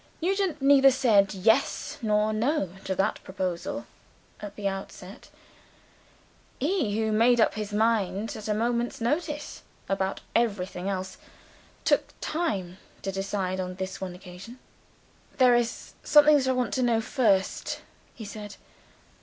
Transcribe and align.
Nugent 0.19 0.63
neither 0.63 0.89
said 0.89 1.31
Yes 1.35 1.99
nor 2.01 2.33
No 2.33 2.69
to 2.85 2.95
that 2.95 3.19
proposal 3.23 3.85
at 4.39 4.55
the 4.55 4.67
outset. 4.67 5.29
He, 6.59 6.97
who 6.97 7.11
made 7.11 7.39
up 7.39 7.53
his 7.53 7.71
mind 7.71 8.35
at 8.35 8.47
a 8.47 8.55
moment's 8.55 8.99
notice 8.99 9.61
about 9.87 10.21
everything 10.35 10.89
else, 10.89 11.19
took 11.85 12.19
time 12.19 12.79
to 13.03 13.11
decide 13.11 13.59
on 13.59 13.75
this 13.75 14.01
one 14.01 14.15
occasion. 14.15 14.57
"There 15.37 15.53
is 15.53 15.93
something 16.03 16.35
that 16.35 16.47
I 16.47 16.51
want 16.53 16.73
to 16.73 16.81
know 16.81 16.99
first," 16.99 17.83
he 18.15 18.25
said. 18.25 18.55